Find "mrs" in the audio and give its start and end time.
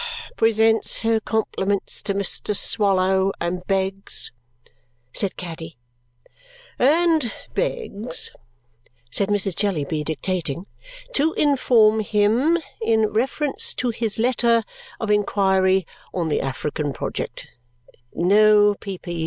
9.29-9.55